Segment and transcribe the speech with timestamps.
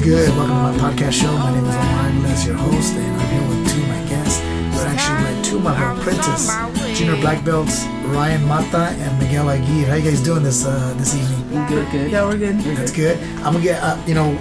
[0.00, 0.28] Sounds good.
[0.30, 1.30] Welcome to my podcast show.
[1.30, 4.40] My name is Omar Iglesias, your host, and I'm here with two of my guests.
[4.74, 9.90] We're actually with two of my apprentices, junior black belts, Ryan Mata and Miguel Aguirre.
[9.90, 11.66] How you guys doing this uh, this evening?
[11.66, 12.10] Good, good.
[12.10, 12.60] Yeah, we're good.
[12.60, 13.18] That's good.
[13.44, 14.32] I'm gonna get, uh, you know,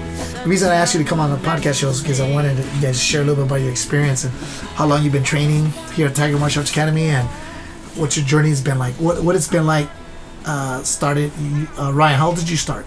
[0.43, 2.57] the reason I asked you to come on the podcast show is because I wanted
[2.57, 4.33] you guys to share a little bit about your experience and
[4.77, 7.27] how long you've been training here at Tiger Martial Arts Academy and
[7.97, 8.93] what your journey's been like.
[8.93, 9.89] What what it's been like.
[10.45, 11.33] Uh, started.
[11.77, 12.85] Uh, Ryan, how old did you start?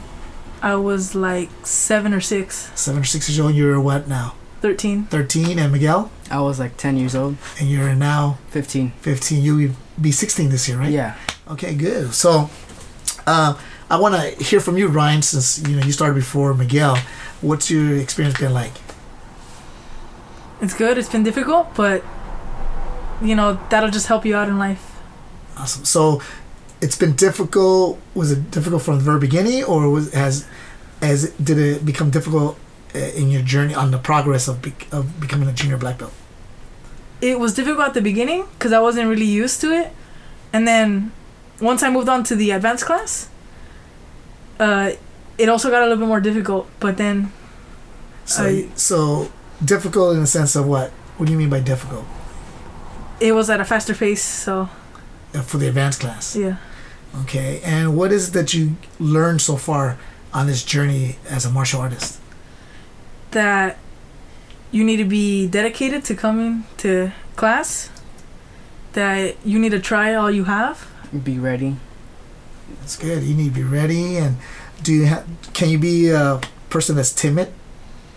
[0.62, 3.54] I was like seven or six, Seven or six years old.
[3.54, 4.34] You're what now?
[4.60, 5.06] 13.
[5.06, 5.58] 13.
[5.58, 8.92] And Miguel, I was like 10 years old, and you're now 15.
[9.00, 9.42] 15.
[9.42, 10.90] You will be 16 this year, right?
[10.90, 11.16] Yeah.
[11.50, 12.14] Okay, good.
[12.14, 12.48] So,
[13.26, 13.58] uh,
[13.90, 16.96] I want to hear from you, Ryan, since you know you started before Miguel.
[17.40, 18.72] What's your experience been like?
[20.60, 20.96] It's good.
[20.96, 22.04] It's been difficult, but
[23.20, 24.96] you know that'll just help you out in life.
[25.58, 25.84] Awesome.
[25.84, 26.22] So,
[26.82, 27.98] it's been difficult.
[28.14, 30.46] Was it difficult from the very beginning, or was has
[31.00, 32.58] as did it become difficult
[32.94, 36.12] uh, in your journey on the progress of bec of becoming a junior black belt?
[37.20, 39.88] It was difficult at the beginning because I wasn't really used to it,
[40.52, 41.12] and then
[41.60, 43.28] once I moved on to the advanced class,
[44.58, 44.90] uh,
[45.38, 46.68] it also got a little bit more difficult.
[46.80, 47.32] But then
[48.24, 49.30] So, I- so
[49.64, 50.90] difficult in the sense of what?
[51.16, 52.04] What do you mean by difficult
[53.20, 54.22] it was at a faster pace.
[54.24, 54.68] So
[55.34, 56.34] uh, for the advanced class?
[56.34, 56.56] yeah,
[57.22, 59.98] Okay, and what is it that you learned so far
[60.32, 62.18] on this journey as a martial artist?
[63.32, 63.78] that
[64.70, 67.90] you need to be dedicated to coming to class.
[68.92, 70.88] That you need to try all you have.
[71.24, 71.76] Be ready.
[72.80, 73.22] That's good.
[73.22, 74.36] You need to be ready, and
[74.82, 75.26] do you have?
[75.52, 77.52] Can you be a person that's timid,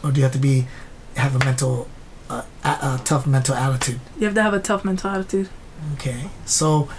[0.04, 0.68] or do you have to be
[1.16, 1.88] have a mental,
[2.30, 4.00] uh, a, a tough mental attitude?
[4.18, 5.50] You have to have a tough mental attitude.
[5.94, 6.90] Okay, so,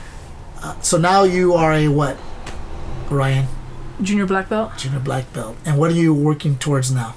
[0.62, 2.16] uh, so now you are a what,
[3.10, 3.46] Ryan,
[4.02, 4.72] Junior black belt.
[4.76, 7.14] junior black belt, and what are you working towards now?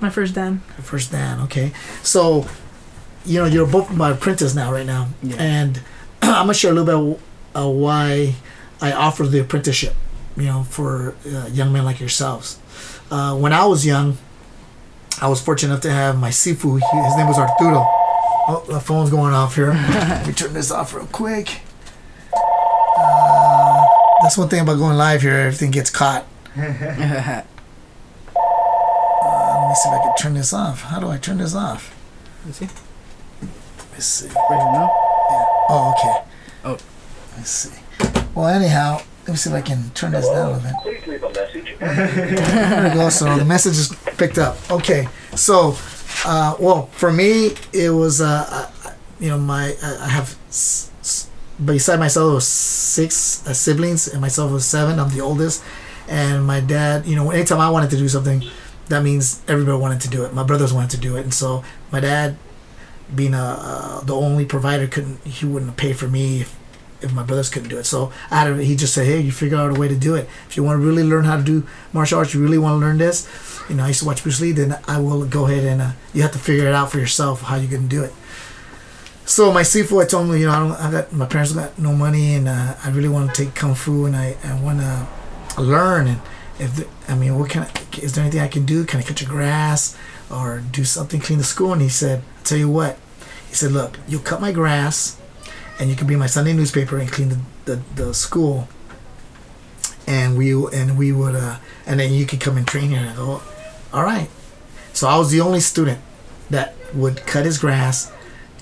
[0.00, 0.60] My first dan.
[0.76, 1.40] Your first Dan.
[1.42, 1.72] Okay,
[2.02, 2.46] so,
[3.24, 5.36] you know, you're both my apprentice now, right now, Yeah.
[5.38, 5.80] and
[6.22, 7.20] I'm gonna share a little bit
[7.56, 8.34] uh, why
[8.82, 9.94] I offer the apprenticeship.
[10.36, 12.58] You know, for uh, young men like yourselves.
[13.08, 14.18] Uh, when I was young,
[15.22, 16.80] I was fortunate enough to have my sifu.
[16.80, 17.84] He, his name was Arturo.
[18.48, 19.70] Oh, the phone's going off here.
[19.72, 21.60] Let me turn this off real quick.
[22.96, 23.86] Uh,
[24.22, 25.34] that's one thing about going live here.
[25.34, 26.24] Everything gets caught.
[29.26, 30.82] Uh, let me see if I can turn this off.
[30.82, 31.94] How do I turn this off?
[32.44, 32.66] Let's see.
[33.40, 34.26] Let me see.
[34.26, 34.90] Right here now.
[35.70, 36.30] Oh, okay.
[36.64, 36.78] Oh.
[37.36, 37.80] Let's see.
[38.34, 40.74] Well, anyhow, let me see if I can turn this down a little bit.
[40.82, 41.76] Please leave a message.
[41.80, 43.08] There we go.
[43.08, 44.56] So the message is picked up.
[44.70, 45.08] Okay.
[45.36, 45.76] So,
[46.26, 48.44] uh, well, for me, it was, uh,
[48.84, 48.90] uh,
[49.20, 50.90] you know, my I I have, s- s-
[51.64, 54.98] beside myself, was six uh, siblings, and myself was seven.
[54.98, 55.62] I'm the oldest,
[56.08, 57.06] and my dad.
[57.06, 58.42] You know, anytime I wanted to do something,
[58.88, 60.34] that means everybody wanted to do it.
[60.34, 62.36] My brothers wanted to do it, and so my dad,
[63.14, 66.56] being a uh, the only provider, couldn't he wouldn't pay for me if
[67.04, 67.84] if my brothers couldn't do it.
[67.84, 70.14] So I had to, he just said, hey, you figure out a way to do
[70.14, 70.28] it.
[70.48, 72.86] If you want to really learn how to do martial arts, you really want to
[72.86, 73.28] learn this.
[73.68, 74.52] You know, I used to watch Bruce Lee.
[74.52, 77.42] Then I will go ahead and uh, you have to figure it out for yourself
[77.42, 78.12] how you can do it.
[79.26, 81.78] So my Sifu, I told him, you know, I don't, I got my parents got
[81.78, 84.80] no money, and uh, I really want to take kung fu, and I, I want
[84.80, 86.06] to learn.
[86.08, 86.20] And
[86.58, 88.84] if the, I mean, what can I, is there anything I can do?
[88.84, 89.96] Can I cut your grass
[90.30, 91.72] or do something clean the school?
[91.72, 92.98] And he said, I tell you what,
[93.48, 95.18] he said, look, you cut my grass,
[95.78, 98.68] and you can bring my Sunday newspaper and clean the, the, the school.
[100.06, 101.56] And we and we would uh,
[101.86, 102.98] and then you could come and train here.
[102.98, 103.40] And I go,
[103.90, 104.28] all right.
[104.92, 105.98] So I was the only student
[106.50, 108.12] that would cut his grass,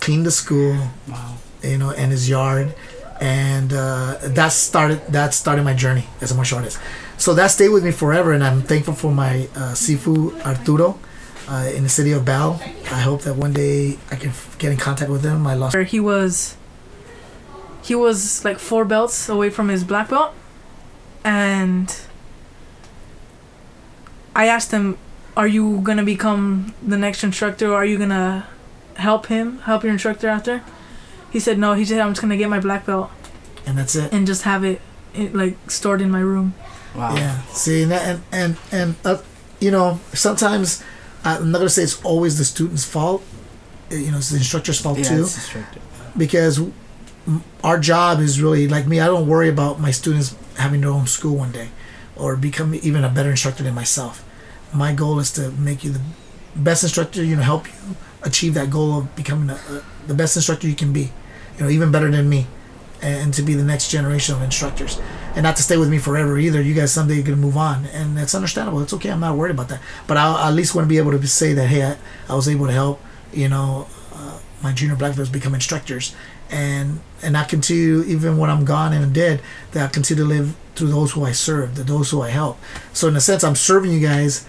[0.05, 0.75] clean the school,
[1.09, 1.37] Wow.
[1.63, 2.75] you know, and his yard,
[3.21, 6.79] and uh, that started that started my journey as a martial artist.
[7.19, 10.99] So that stayed with me forever, and I'm thankful for my uh, Sifu Arturo
[11.49, 12.59] uh, in the city of Bell.
[12.91, 15.47] I hope that one day I can f- get in contact with him.
[15.47, 15.76] I lost.
[15.94, 16.56] He was
[17.88, 20.32] he was like four belts away from his black belt
[21.25, 21.87] and
[24.35, 24.99] I asked him,
[25.37, 28.47] Are you gonna become the next instructor or are you gonna
[28.97, 30.62] help him, help your instructor out there?
[31.31, 33.11] He said no, he said I'm just gonna get my black belt
[33.67, 34.12] and that's it.
[34.12, 34.81] and just have it,
[35.15, 36.55] it like stored in my room.
[36.94, 37.15] Wow.
[37.17, 37.43] Yeah.
[37.53, 39.19] See, and that, and and, and uh,
[39.61, 40.83] you know, sometimes
[41.25, 43.23] I'm not gonna say it's always the student's fault.
[43.91, 45.23] Uh, You know, it's the instructor's fault Yeah, too.
[45.23, 45.83] it's destructive.
[46.19, 46.61] because
[47.65, 49.00] our job is really like me.
[49.00, 51.69] I don't worry about my students having their own school one day,
[52.17, 54.23] or become even a better instructor than myself.
[54.75, 56.00] My goal is to make you the
[56.56, 57.23] best instructor.
[57.25, 60.75] You know, help you achieve that goal of becoming a, a, the best instructor you
[60.75, 61.13] can be.
[61.59, 62.47] You know, even better than me,
[63.03, 65.01] and to be the next generation of instructors.
[65.35, 66.61] and not to stay with me forever either.
[66.61, 68.83] You guys someday you're gonna move on, and that's understandable.
[68.83, 69.11] It's okay.
[69.11, 69.81] I'm not worried about that.
[70.07, 71.97] But I at least want to be able to say that hey, I,
[72.29, 73.01] I was able to help.
[73.33, 76.15] You know, uh, my junior black belts become instructors,
[76.51, 79.41] and and I continue even when I'm gone and I'm dead.
[79.73, 82.59] That I continue to live through those who I serve, the those who I help.
[82.93, 84.47] So in a sense, I'm serving you guys.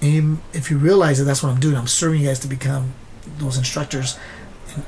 [0.00, 2.92] And if you realize that that's what I'm doing, I'm serving you guys to become
[3.38, 4.18] those instructors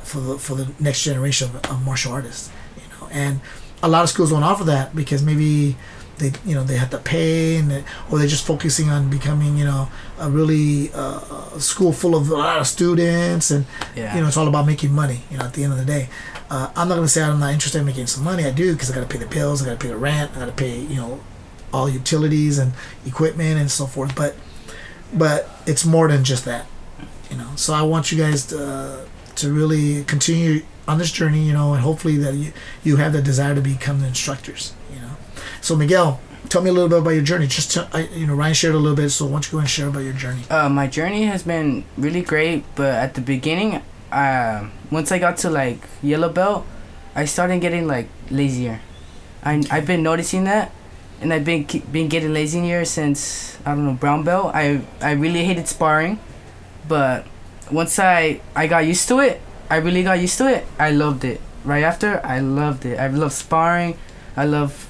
[0.03, 2.51] for the for the next generation of, of martial artists.
[2.77, 3.41] You know, and
[3.83, 5.77] a lot of schools don't offer that because maybe
[6.19, 9.57] they you know they have to pay and they, or they're just focusing on becoming
[9.59, 9.89] you know
[10.19, 14.15] a really uh, school full of a lot of students and Yeah.
[14.17, 16.09] you know it's all about making money you know at the end of the day
[16.49, 18.73] uh, i'm not going to say i'm not interested in making some money i do
[18.73, 20.47] because i got to pay the bills i got to pay the rent i got
[20.47, 21.21] to pay you know
[21.71, 22.73] all utilities and
[23.05, 24.35] equipment and so forth but
[25.13, 26.65] but it's more than just that
[27.31, 27.51] you know?
[27.57, 29.05] So i want you guys to, uh,
[29.37, 32.53] to really continue on this journey you know and hopefully that you,
[32.85, 35.17] you have the desire to become the instructors you know?
[35.61, 37.47] So miguel tell me a little bit about your journey.
[37.47, 39.59] Just to, I, you know ryan shared a little bit so why don't you go
[39.59, 40.43] and share about your journey?
[40.51, 43.83] Uh, my journey has been really great, but at the beginning,
[44.13, 46.67] uh, once I got to like yellow belt,
[47.15, 48.81] I started getting like lazier.
[49.43, 50.73] I I've been noticing that,
[51.21, 54.55] and I've been been getting lazier since I don't know brown belt.
[54.55, 56.21] I I really hated sparring,
[56.89, 57.27] but
[57.71, 59.41] once I I got used to it,
[59.71, 60.67] I really got used to it.
[60.79, 61.41] I loved it.
[61.65, 62.99] Right after, I loved it.
[62.99, 63.99] I love sparring.
[64.37, 64.89] I love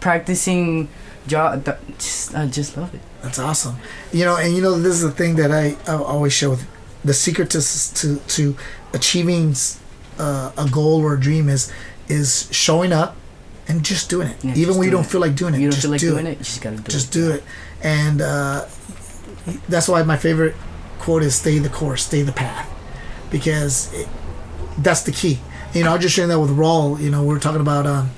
[0.00, 0.88] practicing.
[1.26, 1.56] Jaw.
[1.98, 3.00] Just I just love it.
[3.22, 3.76] That's awesome.
[4.12, 6.66] You know, and you know, this is the thing that I, I always share with
[7.04, 7.60] the secret to
[7.94, 8.56] to to
[8.92, 9.54] achieving
[10.18, 11.72] uh, a goal or a dream is
[12.08, 13.16] is showing up
[13.66, 15.10] and just doing it, Yeah, even just when you do don't it.
[15.10, 15.60] feel like doing it.
[15.60, 16.32] you don't just feel like do doing it.
[16.32, 16.38] it.
[16.38, 17.18] you just gotta do Just it.
[17.18, 17.42] do it,
[17.82, 18.66] and uh,
[19.70, 20.54] that's why my favorite
[21.04, 22.68] quote is "Stay the course, stay the path,"
[23.30, 24.08] because it,
[24.78, 25.38] that's the key.
[25.74, 27.00] You know, I was just sharing that with Raul.
[27.00, 28.10] You know, we are talking about, um,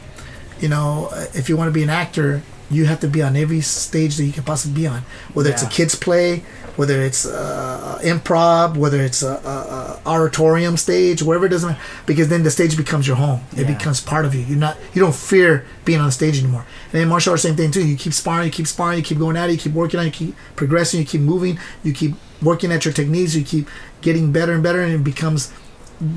[0.60, 3.60] you know, if you want to be an actor, you have to be on every
[3.60, 5.02] stage that you can possibly be on,
[5.34, 6.44] whether it's a kids play,
[6.76, 11.82] whether it's uh, improv, whether it's a, a, a auditorium stage, wherever it doesn't matter,
[12.06, 13.40] because then the stage becomes your home.
[13.52, 13.74] It Yeah.
[13.76, 14.42] becomes part of you.
[14.42, 16.64] You're not, you don't fear being on stage anymore.
[16.92, 17.84] And in martial arts, same thing too.
[17.86, 20.06] You keep sparring, you keep sparring, you keep going at it, you keep working on,
[20.06, 23.68] it, you keep progressing, you keep moving, you keep working at your techniques, you keep
[24.02, 25.52] getting better and better, and it becomes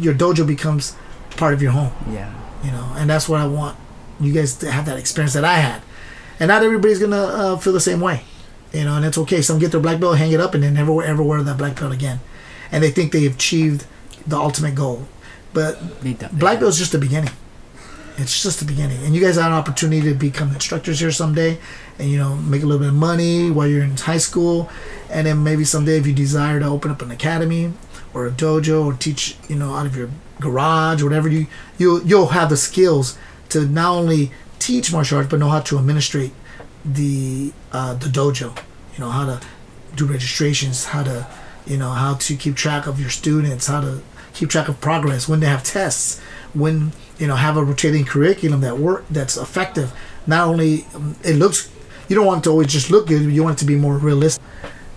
[0.01, 0.95] your dojo becomes
[1.37, 2.33] part of your home Yeah.
[2.65, 3.77] you know and that's what i want
[4.19, 5.81] you guys to have that experience that i had
[6.37, 8.23] and not everybody's gonna uh, feel the same way
[8.73, 9.41] you know and it's okay.
[9.41, 11.79] Some get their black belt hang it up and then never ever wear that black
[11.79, 12.19] belt again.
[12.71, 13.85] And they think they've achieved
[14.25, 15.07] the ultimate goal.
[15.53, 17.31] But black belt is just the beginning.
[18.17, 19.03] It's just the beginning.
[19.05, 21.57] And you guys have an opportunity to become instructors here someday
[21.97, 24.69] and you know make a little bit of money while you're in high school.
[25.09, 27.73] And then maybe someday if you desire to open up an academy
[28.13, 32.01] or a dojo or teach you know out of your garage or whatever you you
[32.03, 33.17] you'll have the skills
[33.49, 36.31] to not only teach martial arts but know how to administrate
[36.85, 38.57] the uh, the dojo
[38.93, 39.41] you know how to
[39.95, 41.27] do registrations how to
[41.65, 44.01] you know how to keep track of your students how to
[44.33, 46.19] keep track of progress when they have tests
[46.53, 49.91] when you know have a rotating curriculum that work that's effective.
[50.25, 51.69] Not only um, it looks
[52.07, 53.97] you don't want it to always just look good you want it to be more
[53.97, 54.43] realistic.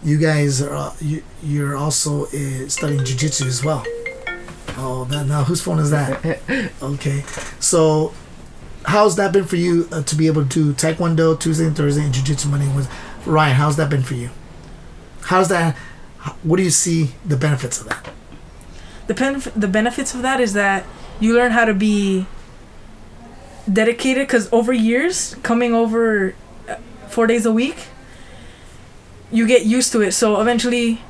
[0.05, 3.85] You guys are uh, you, you're also uh, studying jiu-jitsu as well.
[4.77, 6.41] Oh that, now whose phone is that?
[6.83, 7.25] Okay
[7.61, 8.15] so
[8.85, 12.03] how's that been for you uh, to be able to do taekwondo tuesday and thursday
[12.05, 12.89] and jiu-jitsu monday was
[13.27, 13.55] ryan?
[13.55, 14.31] How's that been for you?
[15.23, 15.77] How's that
[16.43, 18.11] what do you see the benefits of that?
[19.07, 20.85] The benef- the benefits of that is that
[21.21, 22.27] you learn how to be
[23.73, 26.35] dedicated because over years coming over
[26.69, 26.77] uh,
[27.09, 27.87] four days a week
[29.31, 30.13] you get used to it.
[30.13, 31.01] So eventually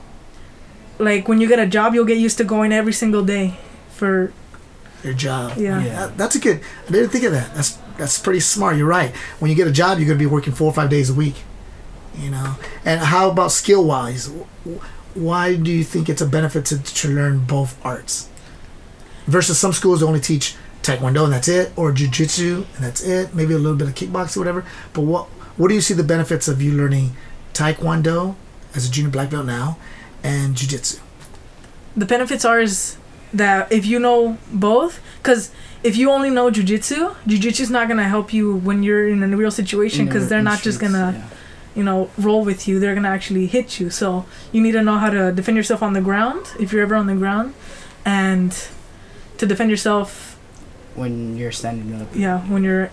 [0.99, 3.57] like when you get a job you'll get used to going every single day
[3.91, 4.33] for
[5.04, 5.56] your job.
[5.56, 6.11] Yeah, Yeah.
[6.16, 7.54] That's a good i didn't think of that.
[7.54, 8.76] That's that's pretty smart.
[8.76, 9.14] You're right.
[9.38, 11.14] When you get a job you're going to be working four or five days a
[11.14, 11.37] week
[12.18, 12.56] you know?
[12.85, 14.30] And how about skill wise
[15.14, 18.28] why do you think it's a benefit to, to learn both arts?
[19.26, 23.54] Versus some schools only teach taekwondo and that's it or jiu-jitsu and that's it maybe
[23.54, 24.64] a little bit of kickboxing or whatever.
[24.92, 27.14] But what what do you see the benefits of you learning
[27.52, 28.37] taekwondo
[28.75, 29.78] as a junior black belt now
[30.23, 30.99] and jiu-jitsu?
[31.97, 32.97] The benefits are is
[33.33, 35.51] that if you know both because
[35.83, 39.37] if you only know jujitsu jujitsu is not gonna help you when you're in a
[39.37, 41.29] real situation because they're not just gonna yeah.
[41.75, 42.79] you know, roll with you.
[42.79, 43.89] They're gonna actually hit you.
[43.91, 46.95] So you need to know how to defend yourself on the ground if you're ever
[46.95, 47.55] on the ground,
[48.05, 48.53] and
[49.39, 50.39] to defend yourself,
[50.95, 52.09] when you're standing up.
[52.15, 52.91] yeah, when you're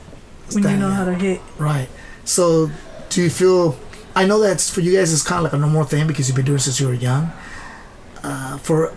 [0.53, 1.41] when you Stand- know how to hit.
[1.58, 1.89] Right.
[2.24, 2.72] So,
[3.10, 3.77] do you feel?
[4.15, 5.13] I know that's for you guys.
[5.13, 6.93] It's kind of like a normal thing because you've been doing it since you were
[6.93, 7.31] young.
[8.24, 8.93] Uh, for,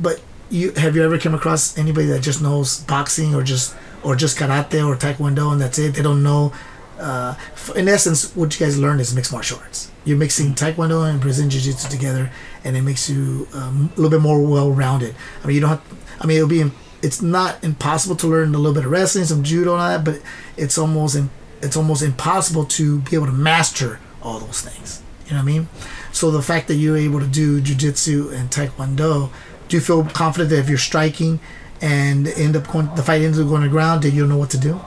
[0.00, 4.14] but you have you ever come across anybody that just knows boxing or just or
[4.14, 5.94] just karate or taekwondo and that's it?
[5.94, 6.52] They don't know
[6.98, 7.34] uh,
[7.74, 9.90] in essence, what you guys learned is mixed martial arts.
[10.04, 12.30] You're mixing Taekwondo and Brazilian Jiu Jitsu together,
[12.64, 15.14] and it makes you um, a little bit more well-rounded.
[15.42, 15.82] I mean, you don't have.
[16.20, 16.70] I mean, it'll be.
[17.02, 20.04] It's not impossible to learn a little bit of wrestling, some judo, and all that,
[20.04, 20.22] but
[20.56, 21.16] it's almost.
[21.16, 21.30] In,
[21.62, 25.02] it's almost impossible to be able to master all those things.
[25.26, 25.68] You know what I mean?
[26.12, 29.30] So the fact that you're able to do jujitsu and taekwondo,
[29.68, 31.40] do you feel confident that if you're striking
[31.80, 34.50] and end up going, the fight ends up going to ground, that you'll know what
[34.50, 34.80] to do?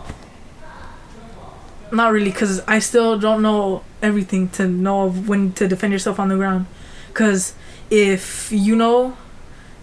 [1.92, 6.20] Not really, because I still don't know everything to know of when to defend yourself
[6.20, 6.68] on the ground.
[7.08, 7.54] Because
[7.90, 9.18] if you know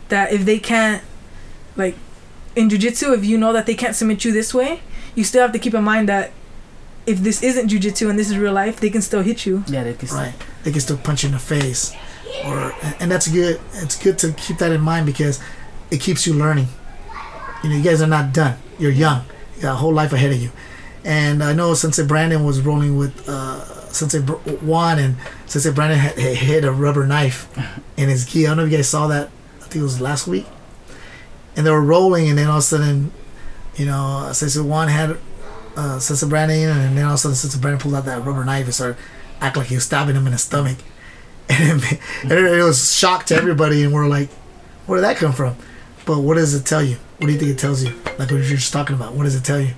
[0.08, 1.02] that if they can't,
[1.74, 1.96] like,
[2.54, 4.80] in jujitsu, if you know that they can't submit you this way,
[5.14, 6.32] you still have to keep in mind that
[7.06, 9.64] if this isn't jujitsu and this is real life, they can still hit you.
[9.66, 10.08] Yeah, they can.
[10.08, 10.34] Right.
[10.62, 11.92] They can still punch you in the face,
[12.45, 13.61] or and that's good.
[13.75, 15.40] It's good to keep that in mind because
[15.90, 16.68] it keeps you learning.
[17.62, 18.59] You know, you guys are not done.
[18.78, 19.25] You're young.
[19.56, 20.50] You got a whole life ahead of you.
[21.04, 25.16] And I know Sensei Brandon was rolling with uh, Sensei Juan, and
[25.47, 27.49] Sensei Brandon had, had hit a rubber knife
[27.97, 28.47] in his gi.
[28.47, 29.30] I don't know if you guys saw that.
[29.61, 30.47] I think it was last week.
[31.56, 33.12] And they were rolling, and then all of a sudden,
[33.76, 35.16] you know, Sensei Juan had
[35.76, 38.45] uh, Sensei Brandon, and then all of a sudden, Sensei Brandon pulled out that rubber
[38.45, 38.97] knife and started
[39.40, 40.78] acting like he was stabbing him in the stomach.
[41.48, 41.82] And
[42.32, 44.28] it, it was shock to everybody, and we're like,
[44.86, 45.56] where did that come from?
[46.04, 46.96] But what does it tell you?
[47.18, 47.94] What do you think it tells you?
[48.18, 49.14] Like what you're just talking about.
[49.14, 49.74] What does it tell you?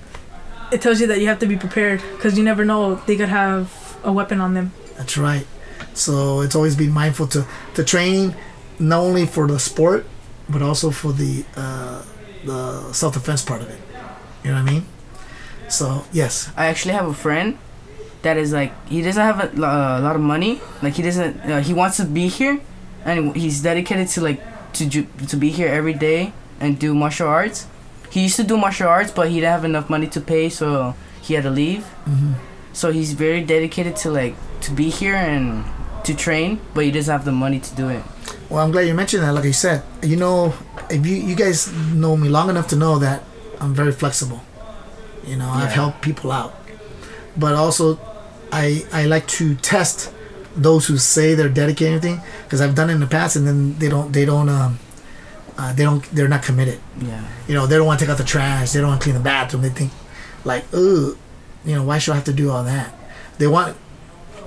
[0.71, 3.29] It tells you that you have to be prepared because you never know they could
[3.29, 4.71] have a weapon on them.
[4.97, 5.45] That's right.
[5.93, 7.45] So it's always being mindful to
[7.75, 8.35] to train
[8.77, 10.05] not only for the sport
[10.47, 12.03] but also for the uh,
[12.45, 13.79] the self defense part of it.
[14.43, 14.85] You know what I mean?
[15.69, 17.57] So yes, I actually have a friend
[18.21, 20.61] that is like he doesn't have a, a lot of money.
[20.81, 21.39] Like he doesn't.
[21.41, 22.59] Uh, he wants to be here,
[23.05, 24.41] and he's dedicated to like
[24.73, 27.67] to ju- to be here every day and do martial arts.
[28.11, 30.95] He used to do martial arts, but he didn't have enough money to pay, so
[31.21, 31.85] he had to leave.
[32.05, 32.33] hmm
[32.73, 35.63] So he's very dedicated to like to be here and
[36.03, 38.03] to train, but he doesn't have the money to do it.
[38.49, 39.33] Well, I'm glad you mentioned that.
[39.33, 40.53] Like I said, you know,
[40.89, 43.23] if you you guys know me long enough to know that
[43.61, 44.41] I'm very flexible.
[45.25, 46.55] You know, I've helped people out,
[47.37, 47.99] but also
[48.51, 50.13] I I like to test
[50.55, 53.77] those who say they're dedicated anything because I've done it in the past and then
[53.79, 54.79] they don't they don't um
[55.57, 56.79] uh, they don't they're not committed.
[57.01, 57.25] Yeah.
[57.47, 58.71] You know, they don't want to take out the trash.
[58.71, 59.61] They don't want to clean the bathroom.
[59.61, 59.91] They think
[60.45, 61.17] like, ooh,
[61.65, 62.93] you know, why should I have to do all that?
[63.37, 63.77] They want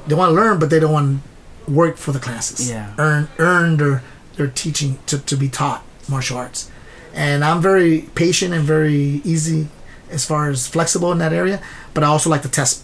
[0.06, 1.22] they want to learn, but they don't want
[1.66, 2.70] to work for the classes.
[2.70, 2.94] Yeah.
[2.98, 4.02] Earn earn their
[4.36, 6.70] their teaching to, to be taught martial arts.
[7.14, 9.68] And I'm very patient and very easy
[10.10, 11.62] as far as flexible in that area.
[11.92, 12.81] But I also like to test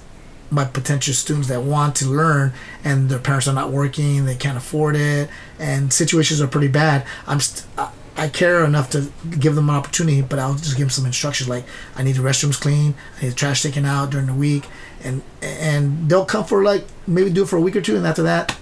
[0.51, 2.53] my potential students that want to learn
[2.85, 5.29] and their parents are not working, they can't afford it,
[5.59, 7.07] and situations are pretty bad.
[7.27, 10.87] I'm st- I, I care enough to give them an opportunity, but I'll just give
[10.87, 11.65] them some instructions like
[11.95, 14.65] I need the restrooms clean, I need the trash taken out during the week,
[15.05, 18.07] and and they'll come for like maybe do it for a week or two, and
[18.07, 18.57] after that,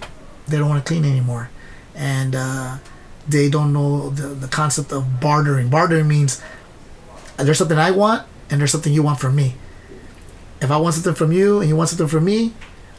[0.48, 1.50] they don't want to clean anymore,
[1.94, 2.78] and uh,
[3.28, 5.68] they don't know the the concept of bartering.
[5.70, 6.42] Bartering means
[7.36, 9.54] there's something I want and there's something you want from me.
[10.60, 12.52] If I want something from you and you want something from me,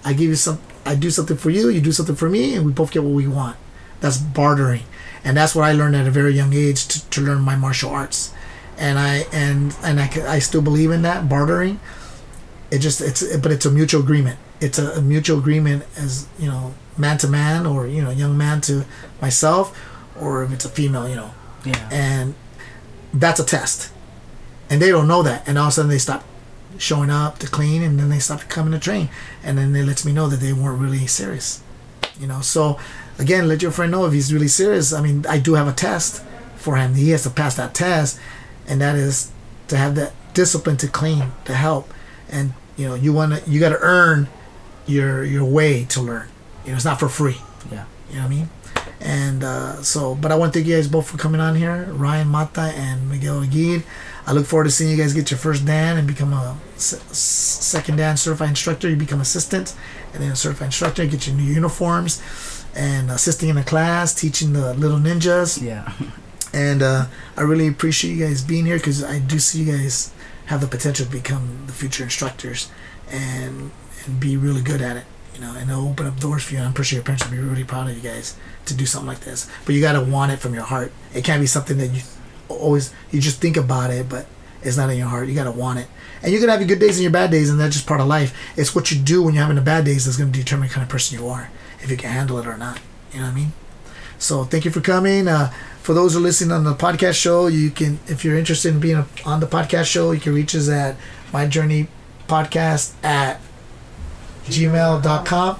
[0.06, 0.60] I give you some.
[0.86, 3.12] I do something for you, you do something for me, and we both get what
[3.14, 3.58] we want.
[4.00, 4.84] That's bartering,
[5.24, 7.90] and that's what I learned at a very young age to, to learn my martial
[7.90, 8.32] arts,
[8.78, 11.80] and I and and I, I still believe in that bartering.
[12.72, 14.40] It just it's but it's a mutual agreement.
[14.62, 18.38] It's a, a mutual agreement as you know, man to man, or you know, young
[18.38, 18.86] man to
[19.22, 19.78] myself,
[20.20, 21.32] or if it's a female, you know,
[21.66, 21.90] Yeah.
[21.92, 22.36] and
[23.14, 23.92] that's a test
[24.70, 26.24] and they don't know that and all of a sudden they stop
[26.78, 29.10] showing up to clean and then they stop coming to train.
[29.44, 31.62] And then it lets me know that they weren't really serious
[32.20, 32.42] you know?
[32.42, 32.80] So
[33.20, 34.94] again let your friend know if he's really serious.
[34.94, 36.24] I mean i do have a test
[36.56, 36.96] for him.
[36.96, 38.20] He has to pass that test
[38.68, 39.32] and that is
[39.70, 41.94] to have that discipline to clean to help.
[42.30, 44.28] And you know you want to you got to earn
[44.86, 46.28] your your way to learn.
[46.66, 47.38] You know it's not for free.
[47.72, 47.86] Yeah.
[48.10, 48.50] you know what i mean?
[49.00, 51.84] And uh, so, but I want to thank you guys both for coming on here,
[51.92, 53.84] Ryan Mata and Miguel Aguirre.
[54.28, 57.00] I look forward to seeing you guys get your first Dan and become a se-
[57.14, 58.90] second Dan certified instructor.
[58.90, 59.74] You become assistant,
[60.14, 61.06] and then a certified instructor.
[61.06, 62.22] Get your new uniforms,
[62.76, 65.62] and assisting in the class, teaching the little ninjas.
[65.62, 65.92] Yeah.
[66.54, 70.14] And uh, I really appreciate you guys being here because I do see you guys
[70.46, 72.72] have the potential to become the future instructors,
[73.12, 73.72] and
[74.06, 75.04] and be really good at it.
[75.36, 76.60] You know, and it'll open up doors for you.
[76.60, 78.86] And I'm pretty sure your parents will be really proud of you guys to do
[78.86, 79.48] something like this.
[79.66, 80.94] But you gotta want it from your heart.
[81.14, 82.02] It can't be something that you
[82.50, 84.26] always you just think about it, but
[84.62, 85.28] it's not in your heart.
[85.28, 85.88] You gotta want it.
[86.22, 88.02] And you're gonna have your good days and your bad days, and that's just part
[88.02, 88.36] of life.
[88.58, 90.84] It's what you do when you're having the bad days that's gonna determine the kind
[90.84, 91.50] of person you are,
[91.82, 92.80] if you can handle it or not.
[93.14, 93.54] You know what I mean?
[94.20, 95.28] So thank you for coming.
[95.28, 95.52] Uh,
[95.82, 98.80] for those who are listening on the podcast show, you can, if you're interested in
[98.80, 100.98] being on the podcast show, you can reach us at
[101.32, 101.88] My Journey
[102.28, 103.40] Podcast at
[104.46, 105.60] gmail.com.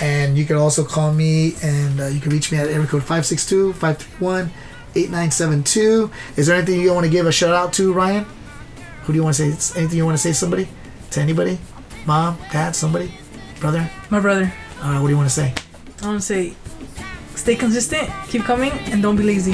[0.00, 3.02] And you can also call me and uh, you can reach me at area code
[3.02, 4.50] 562 531
[5.04, 6.10] 8972.
[6.36, 8.26] Is there anything you want to give a shout out to, Ryan?
[9.04, 9.78] Who do you want to say?
[9.78, 10.68] Anything you want to say to somebody?
[11.12, 11.58] To anybody?
[12.06, 13.12] Mom, dad, somebody?
[13.60, 13.90] Brother?
[14.10, 14.52] My brother.
[14.82, 15.54] All right, what do you want to say?
[16.02, 16.54] I want to say,
[17.34, 19.52] stay consistent, keep coming, and don't be lazy.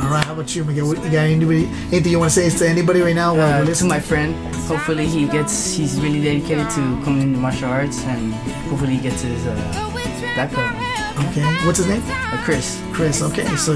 [0.00, 0.86] All right, how about you, Miguel?
[0.88, 3.34] What, you got anybody, anything you want to say to anybody right now?
[3.34, 4.34] while we're Uh, to my friend,
[4.68, 8.34] hopefully he gets, he's really dedicated to coming into martial arts and
[8.68, 9.54] hopefully he gets his uh,
[10.36, 10.52] belt.
[11.30, 12.02] Okay, what's his name?
[12.06, 12.82] Uh, Chris.
[12.92, 13.22] Chris.
[13.22, 13.74] Okay, so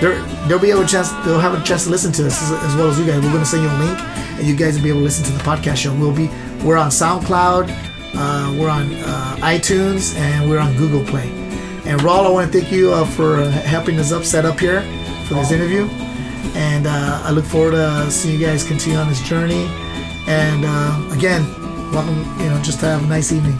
[0.00, 2.50] they're, they'll be able to chance they'll have a chance to listen to us as,
[2.64, 3.22] as well as you guys.
[3.22, 3.98] We're gonna send you a link,
[4.38, 5.94] and you guys will be able to listen to the podcast show.
[5.94, 6.28] We'll be
[6.64, 7.70] we're on SoundCloud,
[8.14, 11.28] uh, we're on uh, iTunes, and we're on Google Play.
[11.86, 14.82] And Raul, I want to thank you uh, for helping us up set up here
[15.26, 15.84] for this interview,
[16.54, 19.68] and uh, I look forward to seeing you guys continue on this journey.
[20.26, 21.44] And uh, again,
[21.92, 22.18] welcome.
[22.40, 23.56] You know, just have a nice evening.